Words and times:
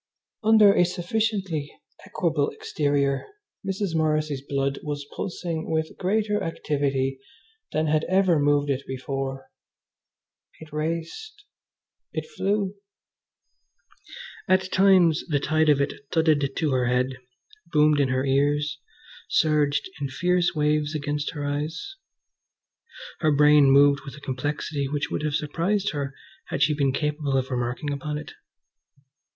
Under 0.43 0.73
a 0.73 0.83
sufficiently 0.83 1.71
equable 2.07 2.49
exterior 2.49 3.27
Mrs. 3.63 3.93
Morrissy's 3.93 4.41
blood 4.41 4.79
was 4.81 5.05
pulsing 5.15 5.69
with 5.69 5.95
greater 5.95 6.41
activity 6.41 7.19
than 7.71 7.85
had 7.85 8.05
ever 8.05 8.39
moved 8.39 8.71
it 8.71 8.81
before. 8.87 9.51
It 10.59 10.73
raced! 10.73 11.43
It 12.13 12.25
flew! 12.27 12.77
At 14.47 14.71
times 14.71 15.23
the 15.27 15.39
tide 15.39 15.69
of 15.69 15.79
it 15.79 15.93
thudded 16.11 16.51
to 16.55 16.71
her 16.71 16.87
head, 16.87 17.17
boomed 17.71 17.99
in 17.99 18.07
her 18.07 18.25
ears, 18.25 18.79
surged 19.29 19.87
in 20.01 20.09
fierce 20.09 20.55
waves 20.55 20.95
against 20.95 21.33
her 21.35 21.45
eyes. 21.45 21.95
Her 23.19 23.31
brain 23.31 23.69
moved 23.69 24.01
with 24.03 24.15
a 24.15 24.19
complexity 24.19 24.87
which 24.87 25.11
would 25.11 25.21
have 25.21 25.35
surprised 25.35 25.91
her 25.91 26.15
had 26.47 26.63
she 26.63 26.73
been 26.73 26.91
capable 26.91 27.37
of 27.37 27.51
remarking 27.51 27.93
upon 27.93 28.17
it. 28.17 28.31